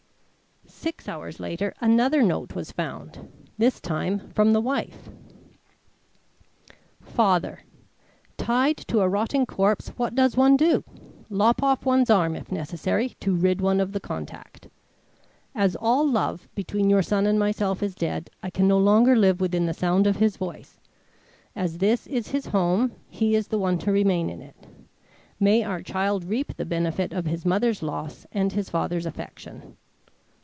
Six 0.67 1.07
hours 1.07 1.39
later 1.39 1.75
another 1.79 2.23
note 2.23 2.55
was 2.55 2.71
found, 2.71 3.29
this 3.57 3.79
time; 3.79 4.31
from 4.31 4.51
the 4.51 4.61
wife: 4.61 5.09
"FATHER: 7.01 7.59
"Tied 8.37 8.77
to 8.77 9.01
a 9.01 9.09
rotting 9.09 9.45
corpse 9.45 9.89
what 9.89 10.15
does 10.15 10.35
one 10.35 10.57
do? 10.57 10.83
Lop 11.29 11.61
off 11.61 11.85
one's 11.85 12.09
arm 12.09 12.35
if 12.35 12.51
necessary 12.51 13.09
to 13.19 13.35
rid 13.35 13.61
one 13.61 13.79
of 13.79 13.91
the 13.91 13.99
contact. 13.99 14.69
As 15.53 15.75
all 15.75 16.07
love 16.07 16.49
between 16.55 16.89
your 16.89 17.03
son 17.03 17.27
and 17.27 17.37
myself 17.37 17.83
is 17.83 17.93
dead, 17.93 18.31
I 18.41 18.49
can 18.49 18.67
no 18.67 18.79
longer 18.79 19.15
live 19.15 19.39
within 19.39 19.67
the 19.67 19.75
sound 19.75 20.07
of 20.07 20.15
his 20.15 20.35
voice. 20.37 20.79
As 21.55 21.77
this 21.77 22.07
is 22.07 22.29
his 22.29 22.47
home, 22.47 22.93
he 23.07 23.35
is 23.35 23.49
the 23.49 23.59
one 23.59 23.77
to 23.79 23.91
remain 23.91 24.31
in 24.31 24.41
it. 24.41 24.57
May 25.39 25.63
our 25.63 25.83
child 25.83 26.23
reap 26.23 26.55
the 26.55 26.65
benefit 26.65 27.13
of 27.13 27.25
his 27.25 27.45
mother's 27.45 27.83
loss 27.83 28.25
and 28.31 28.51
his 28.53 28.69
father's 28.71 29.05
affection. 29.05 29.75